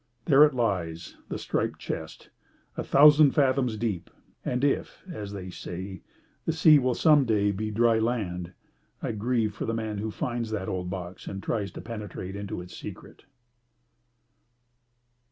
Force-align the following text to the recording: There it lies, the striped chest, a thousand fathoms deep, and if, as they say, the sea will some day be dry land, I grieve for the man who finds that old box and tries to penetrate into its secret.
There 0.25 0.43
it 0.43 0.55
lies, 0.55 1.17
the 1.29 1.37
striped 1.37 1.77
chest, 1.77 2.31
a 2.75 2.83
thousand 2.83 3.33
fathoms 3.35 3.77
deep, 3.77 4.09
and 4.43 4.63
if, 4.63 5.03
as 5.07 5.31
they 5.31 5.51
say, 5.51 6.01
the 6.47 6.51
sea 6.51 6.79
will 6.79 6.95
some 6.95 7.23
day 7.23 7.51
be 7.51 7.69
dry 7.69 7.99
land, 7.99 8.53
I 9.03 9.11
grieve 9.11 9.53
for 9.53 9.65
the 9.65 9.75
man 9.75 9.99
who 9.99 10.09
finds 10.09 10.49
that 10.49 10.67
old 10.69 10.89
box 10.89 11.27
and 11.27 11.43
tries 11.43 11.69
to 11.73 11.81
penetrate 11.81 12.35
into 12.35 12.61
its 12.61 12.75
secret. 12.75 13.25